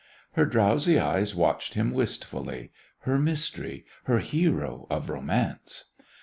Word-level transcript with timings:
Her 0.31 0.47
drowsy 0.47 0.97
eyes 0.97 1.35
watched 1.35 1.75
him 1.75 1.91
wistfully 1.91 2.71
her 3.01 3.19
mystery, 3.19 3.85
her 4.05 4.17
hero 4.17 4.87
of 4.89 5.11
romance. 5.11 5.91